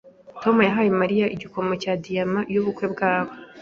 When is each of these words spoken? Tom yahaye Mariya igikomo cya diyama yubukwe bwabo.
Tom 0.41 0.55
yahaye 0.67 0.89
Mariya 1.01 1.25
igikomo 1.35 1.73
cya 1.81 1.93
diyama 2.03 2.39
yubukwe 2.53 2.85
bwabo. 2.93 3.31